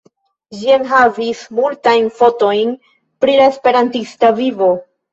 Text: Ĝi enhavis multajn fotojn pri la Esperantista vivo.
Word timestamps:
Ĝi 0.61 0.71
enhavis 0.77 1.43
multajn 1.59 2.09
fotojn 2.23 2.75
pri 2.89 3.39
la 3.39 3.49
Esperantista 3.55 4.37
vivo. 4.45 4.77